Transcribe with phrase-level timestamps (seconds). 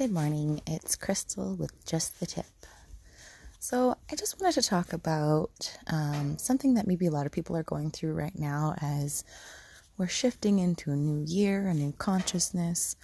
[0.00, 0.62] Good morning.
[0.66, 2.46] It's Crystal with Just the Tip.
[3.58, 7.54] So, I just wanted to talk about um, something that maybe a lot of people
[7.54, 9.24] are going through right now as
[9.98, 12.96] we're shifting into a new year, a new consciousness,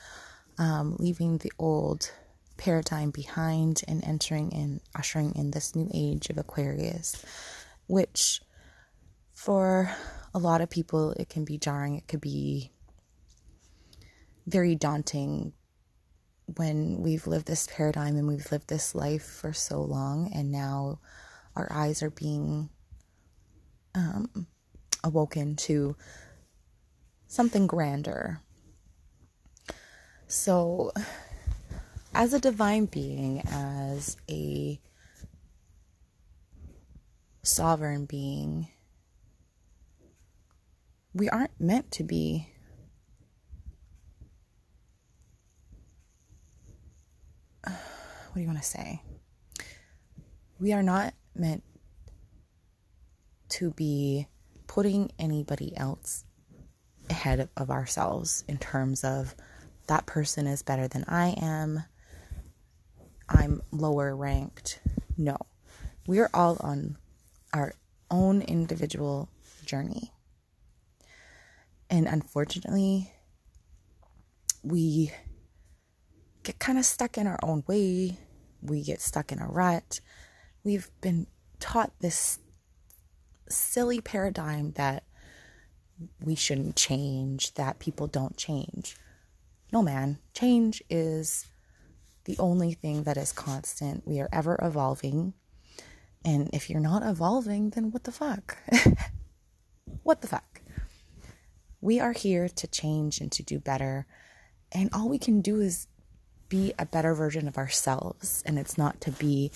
[0.57, 2.13] um, leaving the old
[2.57, 7.23] paradigm behind and entering and ushering in this new age of Aquarius,
[7.89, 8.41] which
[9.35, 9.95] for
[10.33, 12.73] a lot of people it can be jarring, it could be
[14.47, 15.53] very daunting
[16.55, 21.01] when we've lived this paradigm and we've lived this life for so long, and now
[21.55, 22.71] our eyes are being
[23.95, 24.47] um,
[25.03, 25.97] awoken to
[27.27, 28.41] something grander.
[30.29, 30.93] So,
[32.15, 34.81] as a divine being, as a
[37.43, 38.69] sovereign being,
[41.15, 42.49] we aren't meant to be
[48.37, 49.01] what do you want to say?
[50.61, 51.63] We are not meant
[53.49, 54.27] to be
[54.67, 56.27] putting anybody else
[57.09, 59.35] ahead of ourselves in terms of
[59.87, 61.85] that person is better than I am.
[63.27, 64.81] I'm lower ranked.
[65.17, 65.39] No.
[66.07, 66.99] We are all on
[67.55, 67.73] our
[68.11, 69.31] own individual
[69.65, 70.13] journey.
[71.89, 73.11] And unfortunately,
[74.63, 75.11] we
[76.43, 78.19] get kind of stuck in our own way
[78.63, 80.01] we get stuck in a rut.
[80.65, 81.27] We've been
[81.61, 82.39] taught this
[83.49, 85.05] silly paradigm that
[86.21, 88.97] we shouldn't change, that people don't change.
[89.73, 91.47] No, man, change is
[92.25, 94.07] the only thing that is constant.
[94.07, 95.35] We are ever evolving.
[96.25, 98.57] And if you're not evolving, then what the fuck?
[100.03, 100.61] what the fuck?
[101.81, 104.07] We are here to change and to do better.
[104.73, 105.87] And all we can do is
[106.49, 109.51] be a better version of ourselves and it's not to be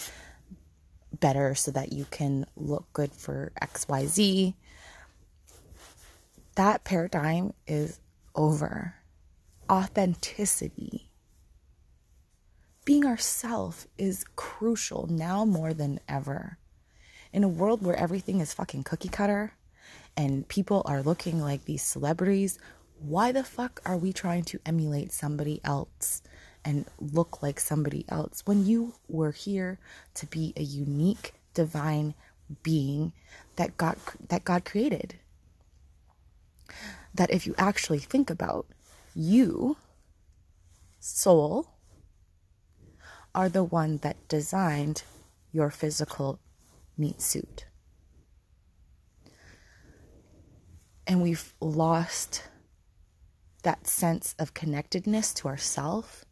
[1.19, 4.55] better so that you can look good for XYZ.
[6.55, 8.01] That paradigm is
[8.35, 8.95] over.
[9.71, 11.11] Authenticity.
[12.85, 16.59] Being ourself is crucial now more than ever.
[17.33, 19.53] In a world where everything is fucking cookie cutter
[20.17, 22.59] and people are looking like these celebrities,
[22.99, 26.23] why the fuck are we trying to emulate somebody else?
[26.65, 29.79] And look like somebody else when you were here
[30.15, 32.15] to be a unique divine
[32.63, 33.13] being
[33.57, 33.97] that God
[34.29, 35.17] that God created.
[37.15, 38.67] That if you actually think about
[39.15, 39.77] you
[40.99, 41.69] soul
[43.35, 45.03] are the one that designed
[45.53, 46.39] your physical
[46.97, 47.67] meat suit.
[51.07, 52.45] And we've lost
[53.63, 56.25] that sense of connectedness to ourself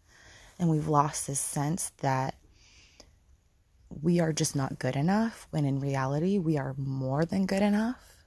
[0.59, 2.35] and we've lost this sense that
[4.03, 8.25] we are just not good enough when in reality we are more than good enough.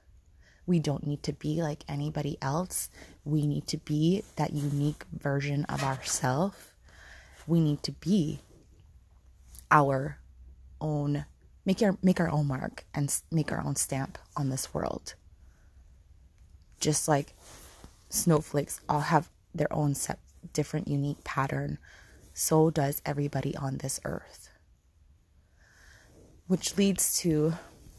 [0.66, 2.88] We don't need to be like anybody else.
[3.24, 6.56] We need to be that unique version of ourselves.
[7.46, 8.40] We need to be
[9.70, 10.18] our
[10.80, 11.24] own
[11.64, 15.14] make our make our own mark and make our own stamp on this world.
[16.80, 17.34] Just like
[18.08, 20.18] snowflakes all have their own set
[20.52, 21.78] different unique pattern
[22.34, 24.48] so does everybody on this earth.
[26.46, 27.54] Which leads to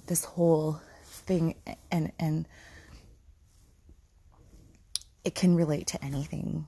[0.07, 1.55] this whole thing
[1.91, 2.47] and and
[5.23, 6.67] it can relate to anything.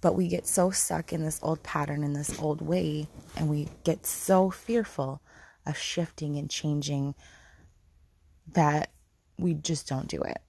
[0.00, 3.06] But we get so stuck in this old pattern in this old way
[3.36, 5.20] and we get so fearful
[5.66, 7.14] of shifting and changing
[8.52, 8.90] that
[9.38, 10.40] we just don't do it.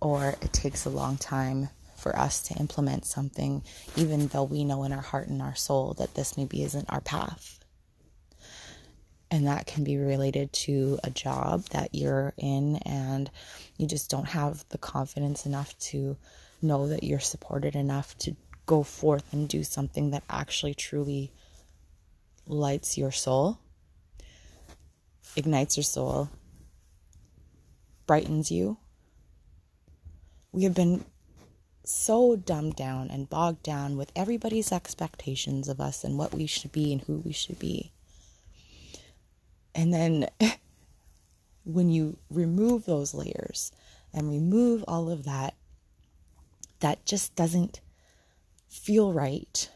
[0.00, 1.68] Or it takes a long time
[2.06, 3.64] for us to implement something,
[3.96, 7.00] even though we know in our heart and our soul that this maybe isn't our
[7.00, 7.58] path.
[9.28, 13.28] And that can be related to a job that you're in and
[13.76, 16.16] you just don't have the confidence enough to
[16.62, 18.36] know that you're supported enough to
[18.66, 21.32] go forth and do something that actually truly
[22.46, 23.58] lights your soul,
[25.34, 26.30] ignites your soul,
[28.06, 28.76] brightens you.
[30.52, 31.04] We have been
[31.88, 36.72] so dumbed down and bogged down with everybody's expectations of us and what we should
[36.72, 37.92] be and who we should be.
[39.74, 40.28] And then
[41.64, 43.70] when you remove those layers
[44.12, 45.54] and remove all of that,
[46.80, 47.80] that just doesn't
[48.68, 49.70] feel right,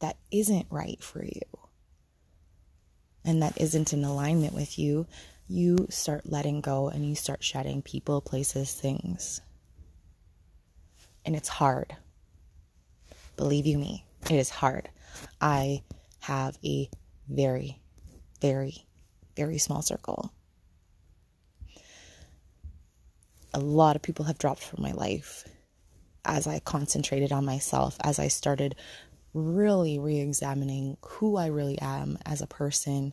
[0.00, 1.42] that isn't right for you,
[3.24, 5.06] and that isn't in alignment with you,
[5.46, 9.40] you start letting go and you start shedding people, places, things
[11.24, 11.96] and it's hard.
[13.36, 14.04] Believe you me.
[14.30, 14.88] It is hard.
[15.40, 15.82] I
[16.20, 16.88] have a
[17.28, 17.80] very,
[18.40, 18.86] very,
[19.36, 20.32] very small circle.
[23.52, 25.44] A lot of people have dropped from my life
[26.24, 28.74] as I concentrated on myself, as I started
[29.32, 33.12] really re examining who I really am as a person,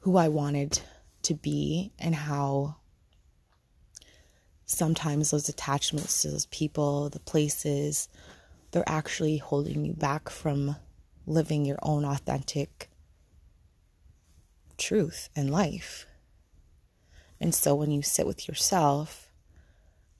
[0.00, 0.80] who I wanted
[1.22, 2.76] to be, and how
[4.74, 8.08] sometimes those attachments to those people, the places,
[8.70, 10.76] they're actually holding you back from
[11.26, 12.90] living your own authentic
[14.76, 16.06] truth and life.
[17.40, 19.30] And so when you sit with yourself,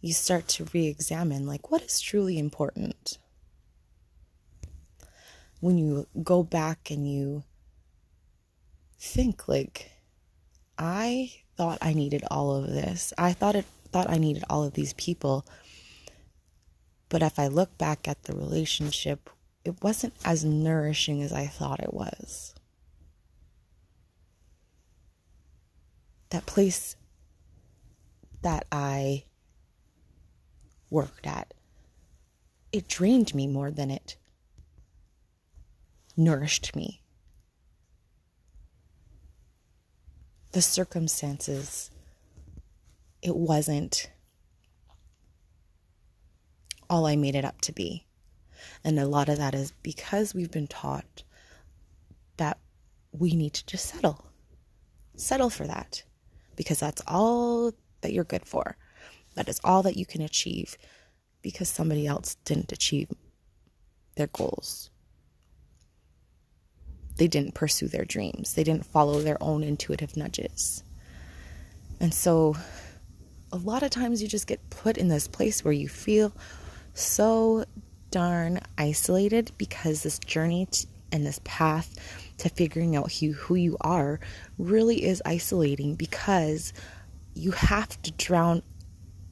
[0.01, 3.19] you start to re examine like what is truly important.
[5.61, 7.43] When you go back and you
[8.99, 9.93] think, like,
[10.77, 13.13] I thought I needed all of this.
[13.17, 15.47] I thought it thought I needed all of these people.
[17.09, 19.31] But if I look back at the relationship,
[19.65, 22.57] it wasn't as nourishing as I thought it was.
[26.31, 26.97] That place
[28.43, 29.27] that I
[30.91, 31.55] worked at,
[32.73, 34.17] it drained me more than it
[36.17, 37.01] nourished me.
[40.51, 41.93] The circumstances,
[43.25, 44.11] it wasn't
[46.91, 48.07] all I made it up to be.
[48.85, 51.25] And a lot of that is because we've been taught
[52.37, 52.59] that
[53.13, 54.27] we need to just settle.
[55.17, 56.03] Settle for that
[56.55, 57.73] because that's all
[58.03, 58.77] that you're good for.
[59.35, 60.77] That is all that you can achieve
[61.41, 63.11] because somebody else didn't achieve
[64.17, 64.91] their goals.
[67.17, 68.55] They didn't pursue their dreams.
[68.55, 70.83] They didn't follow their own intuitive nudges.
[72.01, 72.57] And so,
[73.55, 76.33] a lot of times you just get put in this place where you feel
[76.93, 77.65] so
[78.11, 81.95] darn isolated because this journey t- and this path
[82.39, 84.19] to figuring out who, who you are
[84.59, 86.73] really is isolating because
[87.35, 88.61] you have to drown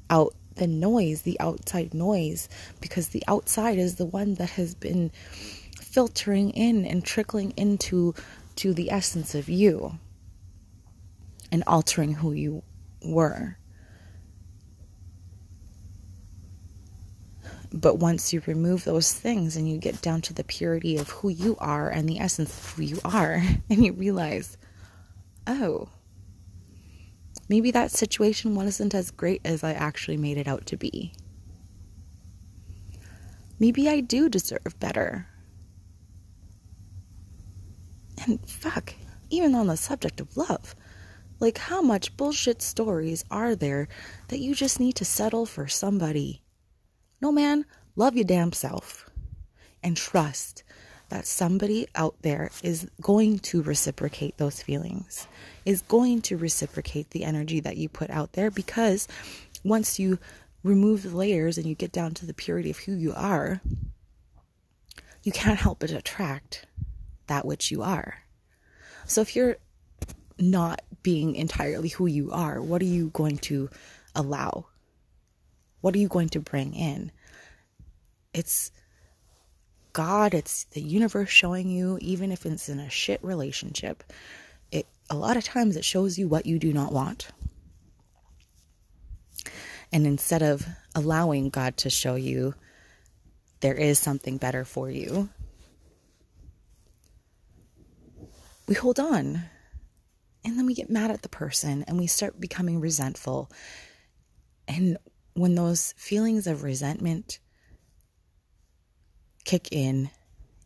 [0.09, 2.49] out the noise, the outside noise,
[2.81, 5.11] because the outside is the one that has been
[5.81, 8.15] filtering in and trickling into
[8.55, 9.99] to the essence of you
[11.51, 12.63] and altering who you
[13.03, 13.57] were.
[17.73, 21.31] But once you remove those things and you get down to the purity of who
[21.31, 24.59] you are and the essence of who you are, and you realize,
[25.47, 25.89] oh,
[27.49, 31.13] maybe that situation wasn't as great as I actually made it out to be.
[33.59, 35.29] Maybe I do deserve better.
[38.27, 38.95] And fuck,
[39.31, 40.75] even on the subject of love,
[41.41, 43.89] like how much bullshit stories are there
[44.29, 46.42] that you just need to settle for somebody?
[47.23, 47.65] No, man,
[47.95, 49.09] love your damn self
[49.81, 50.65] and trust
[51.09, 55.29] that somebody out there is going to reciprocate those feelings,
[55.65, 59.07] is going to reciprocate the energy that you put out there because
[59.63, 60.19] once you
[60.65, 63.61] remove the layers and you get down to the purity of who you are,
[65.23, 66.67] you can't help but attract
[67.29, 68.19] that which you are.
[69.07, 69.59] So if you're
[70.41, 73.71] not being entirely who you are, what are you going to
[74.17, 74.67] allow?
[75.83, 77.13] What are you going to bring in?
[78.33, 78.73] It's
[79.93, 84.03] God, it's the universe showing you, even if it's in a shit relationship,
[84.71, 87.29] it a lot of times it shows you what you do not want.
[89.93, 92.55] And instead of allowing God to show you
[93.61, 95.29] there is something better for you,
[98.67, 99.43] we hold on.
[100.45, 103.51] And then we get mad at the person and we start becoming resentful.
[104.67, 104.97] And
[105.35, 107.39] when those feelings of resentment
[109.45, 110.11] kick in,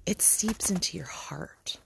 [0.04, 1.78] it seeps into your heart.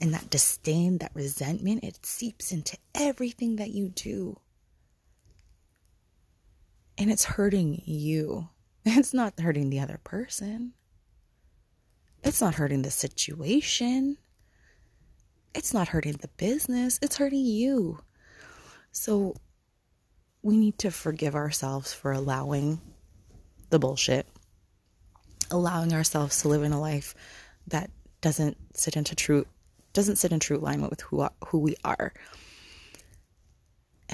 [0.00, 4.38] And that disdain, that resentment, it seeps into everything that you do.
[6.96, 8.48] And it's hurting you.
[8.90, 10.72] It's not hurting the other person.
[12.22, 14.16] It's not hurting the situation.
[15.54, 16.98] It's not hurting the business.
[17.02, 17.98] It's hurting you.
[18.92, 19.34] So
[20.42, 22.80] we need to forgive ourselves for allowing
[23.70, 24.26] the bullshit,
[25.50, 27.14] allowing ourselves to live in a life
[27.68, 27.90] that
[28.20, 29.46] doesn't sit into true
[29.92, 32.12] doesn't sit in true alignment with who who we are.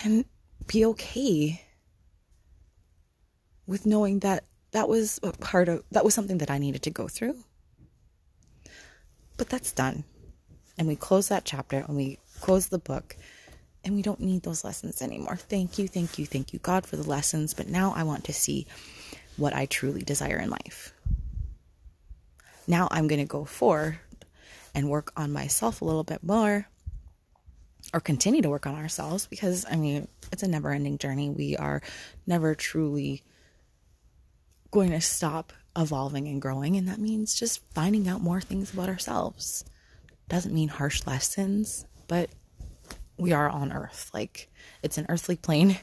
[0.02, 0.24] And
[0.66, 1.62] be okay
[3.66, 6.90] with knowing that that was a part of that was something that I needed to
[6.90, 7.36] go through.
[9.36, 10.04] But that's done.
[10.76, 13.16] And we close that chapter and we close the book
[13.84, 15.36] and we don't need those lessons anymore.
[15.36, 17.54] Thank you, thank you, thank you, God, for the lessons.
[17.54, 18.66] But now I want to see
[19.36, 20.92] what I truly desire in life.
[22.66, 23.98] Now I'm going to go forward
[24.74, 26.66] and work on myself a little bit more
[27.92, 31.30] or continue to work on ourselves because I mean, it's a never ending journey.
[31.30, 31.82] We are
[32.26, 33.22] never truly
[34.70, 36.76] going to stop evolving and growing.
[36.76, 39.64] And that means just finding out more things about ourselves.
[40.28, 42.30] Doesn't mean harsh lessons, but
[43.16, 44.10] we are on earth.
[44.12, 44.50] Like,
[44.82, 45.78] it's an earthly plane.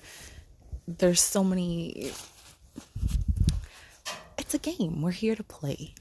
[0.87, 2.11] There's so many.
[4.37, 5.01] It's a game.
[5.01, 5.93] We're here to play.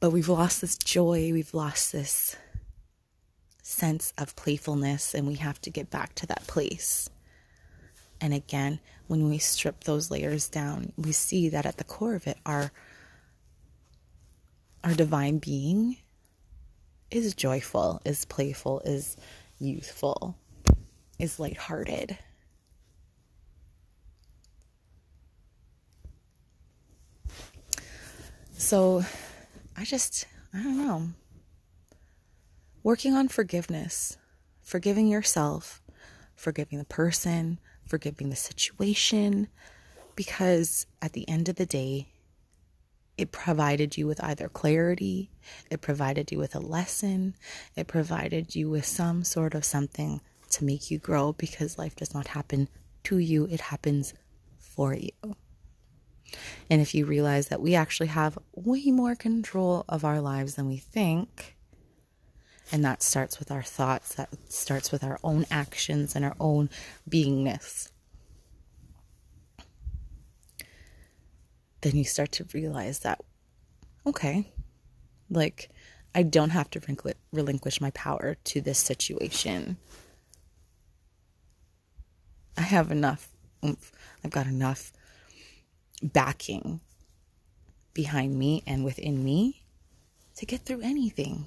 [0.00, 1.30] But we've lost this joy.
[1.32, 2.36] We've lost this
[3.62, 7.08] sense of playfulness, and we have to get back to that place.
[8.20, 12.26] And again, when we strip those layers down, we see that at the core of
[12.26, 12.70] it, our,
[14.84, 15.96] our divine being
[17.12, 19.16] is joyful, is playful, is
[19.58, 20.36] youthful,
[21.18, 22.18] is lighthearted.
[28.56, 29.04] So
[29.76, 31.08] I just, I don't know.
[32.82, 34.16] Working on forgiveness,
[34.60, 35.82] forgiving yourself,
[36.36, 39.48] forgiving the person, forgiving the situation,
[40.16, 42.08] because at the end of the day,
[43.18, 45.30] it provided you with either clarity,
[45.70, 47.34] it provided you with a lesson,
[47.76, 52.14] it provided you with some sort of something to make you grow because life does
[52.14, 52.68] not happen
[53.04, 54.14] to you, it happens
[54.58, 55.10] for you.
[56.70, 60.66] And if you realize that we actually have way more control of our lives than
[60.66, 61.56] we think,
[62.70, 66.70] and that starts with our thoughts, that starts with our own actions and our own
[67.08, 67.90] beingness.
[71.82, 73.20] Then you start to realize that,
[74.06, 74.52] okay,
[75.30, 75.70] like
[76.14, 79.76] I don't have to relinquish my power to this situation.
[82.56, 83.28] I have enough.
[83.62, 84.92] I've got enough
[86.02, 86.80] backing
[87.94, 89.62] behind me and within me
[90.36, 91.46] to get through anything.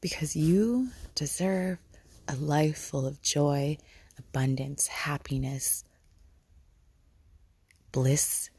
[0.00, 1.78] because you deserve
[2.30, 3.76] a life full of joy,
[4.16, 5.84] abundance, happiness,
[7.90, 8.50] bliss,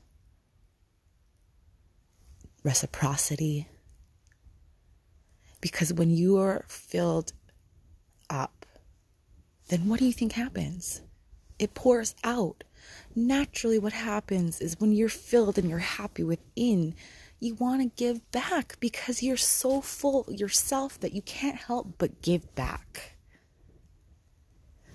[2.63, 3.67] reciprocity.
[5.61, 7.31] Because when you are filled
[8.29, 8.65] up,
[9.69, 11.01] then what do you think happens?
[11.57, 12.65] It pours out.
[13.15, 16.93] Naturally, what happens is when you're filled and you're happy within,
[17.39, 22.21] you want to give back because you're so full yourself that you can't help but
[22.21, 23.10] give back.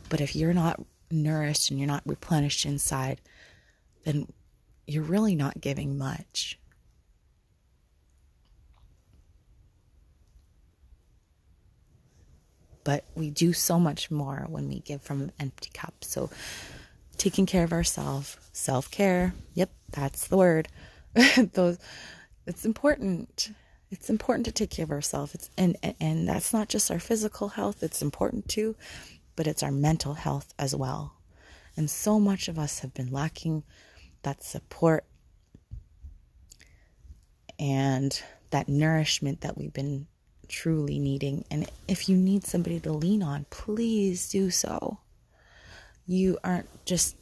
[0.09, 3.21] But if you're not nourished and you're not replenished inside,
[4.05, 4.27] then
[4.87, 6.59] you're really not giving much.
[12.85, 16.05] But we do so much more when we give from an empty cup.
[16.05, 16.31] So,
[17.17, 20.69] taking care of ourselves, self care, yep, that's the word.
[21.55, 21.79] Those
[22.47, 23.51] it's important
[23.91, 27.49] it's important to take care of ourselves it's and and that's not just our physical
[27.49, 28.75] health it's important too
[29.37, 31.15] but it's our mental health as well
[31.77, 33.63] and so much of us have been lacking
[34.23, 35.05] that support
[37.59, 40.07] and that nourishment that we've been
[40.49, 44.99] truly needing and if you need somebody to lean on please do so
[46.07, 47.17] you aren't just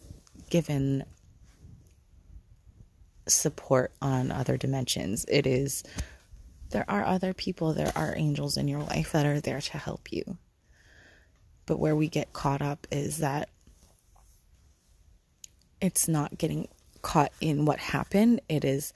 [0.50, 1.04] given
[3.26, 5.24] support on other dimensions.
[5.28, 5.82] It is,
[6.70, 10.12] there are other people, there are angels in your life that are there to help
[10.12, 10.36] you.
[11.66, 13.48] But where we get caught up is that
[15.80, 16.68] it's not getting
[17.02, 18.40] caught in what happened.
[18.48, 18.92] It is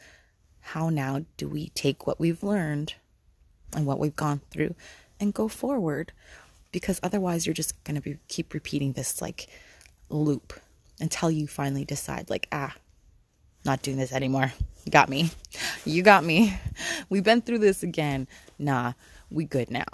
[0.61, 2.95] how now do we take what we've learned
[3.75, 4.75] and what we've gone through
[5.21, 6.13] and go forward
[6.73, 9.49] because otherwise you're just going to be keep repeating this like
[10.11, 10.53] loop
[11.01, 12.75] until you finally decide like ah
[13.65, 14.53] not doing this anymore.
[14.85, 15.31] You got me.
[15.85, 16.59] You got me.
[17.11, 18.27] We've been through this again.
[18.59, 18.95] Nah,
[19.31, 19.85] we good now.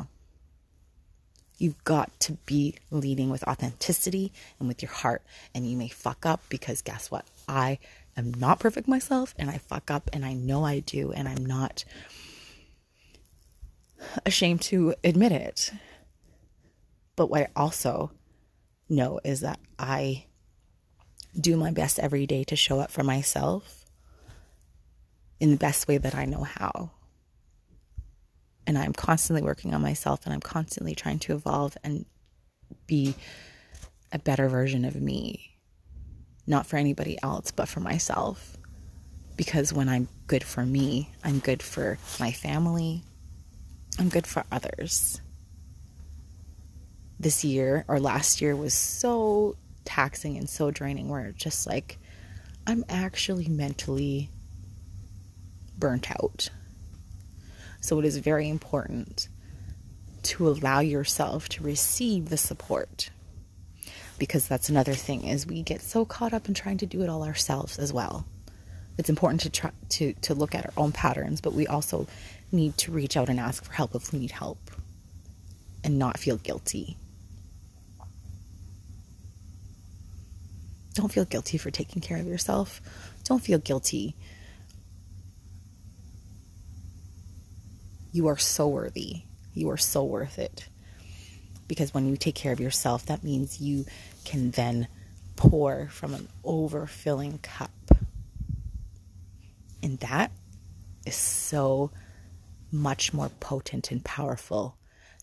[1.64, 5.22] You've got to be leading with authenticity and with your heart.
[5.54, 7.24] And you may fuck up because guess what?
[7.48, 7.78] I
[8.18, 11.10] am not perfect myself and I fuck up and I know I do.
[11.12, 11.86] And I'm not
[14.26, 15.72] ashamed to admit it.
[17.16, 18.10] But what I also
[18.90, 20.26] know is that I
[21.40, 23.86] do my best every day to show up for myself
[25.40, 26.90] in the best way that I know how.
[28.66, 32.06] And I'm constantly working on myself and I'm constantly trying to evolve and
[32.86, 33.14] be
[34.12, 35.58] a better version of me.
[36.46, 38.56] Not for anybody else, but for myself.
[39.36, 43.02] Because when I'm good for me, I'm good for my family,
[43.98, 45.20] I'm good for others.
[47.18, 51.98] this year or last year was so taxing and so draining where just like
[52.66, 54.30] I'm actually mentally
[55.78, 56.50] burnt out.
[57.84, 59.28] So it is very important
[60.22, 63.10] to allow yourself to receive the support.
[64.18, 67.10] Because that's another thing is we get so caught up in trying to do it
[67.10, 68.24] all ourselves as well.
[68.96, 72.06] It's important to try to to look at our own patterns, but we also
[72.50, 74.70] need to reach out and ask for help if we need help
[75.84, 76.96] and not feel guilty.
[80.94, 82.80] Don't feel guilty for taking care of yourself.
[83.24, 84.16] Don't feel guilty.
[88.14, 89.22] You are so worthy.
[89.54, 90.68] You are so worth it.
[91.66, 93.86] Because when you take care of yourself, that means you
[94.24, 94.86] can then
[95.34, 97.72] pour from an overfilling cup.
[99.82, 100.30] And that
[101.04, 101.90] is so
[102.70, 104.76] much more potent and powerful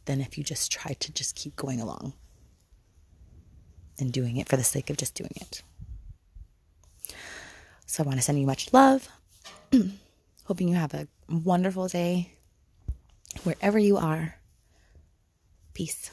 [0.03, 2.11] than if you just try to just keep going along
[3.99, 5.61] and doing it for the sake of just doing it.
[7.85, 9.07] So I want to send you much love.
[10.43, 12.33] Hoping you have a wonderful day
[13.39, 14.35] wherever you are.
[15.73, 16.11] Peace.